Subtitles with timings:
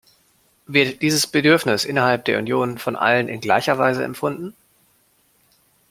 [0.65, 4.55] Wird dieses Bedürfnis innerhalb der Union von allen in gleicher Weise empfunden?